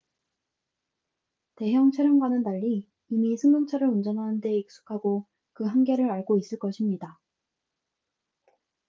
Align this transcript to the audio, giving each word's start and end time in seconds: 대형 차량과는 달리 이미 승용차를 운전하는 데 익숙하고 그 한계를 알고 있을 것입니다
대형 1.57 1.91
차량과는 1.91 2.41
달리 2.41 2.89
이미 3.09 3.37
승용차를 3.37 3.87
운전하는 3.87 4.41
데 4.41 4.51
익숙하고 4.57 5.27
그 5.53 5.65
한계를 5.67 6.09
알고 6.09 6.39
있을 6.39 6.57
것입니다 6.57 7.19